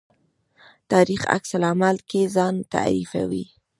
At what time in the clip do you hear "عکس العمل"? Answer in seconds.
1.35-1.97